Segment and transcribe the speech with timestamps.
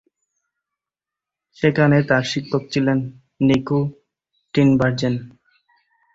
[1.57, 2.97] সেখানে তার শিক্ষক ছিলেন
[3.41, 3.79] নিকো
[4.53, 5.15] টিনবার্জেন।